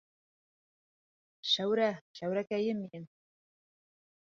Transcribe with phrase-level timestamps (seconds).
[1.51, 1.91] Шәүрә,
[2.21, 3.09] Шәүрәкәйем минең!